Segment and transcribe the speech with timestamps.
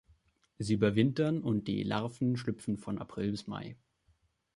[0.57, 3.77] Sie überwintern und die Larven schlüpfen von April bis Mai.